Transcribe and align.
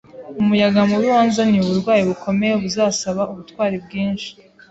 Umuyaga 0.41 0.79
mubi 0.89 1.07
wanzaniye 1.15 1.61
uburwayi 1.63 2.03
bukomeye 2.09 2.53
buzasaba 2.63 3.21
ubutwari 3.31 3.75
bwinshi, 3.85 4.29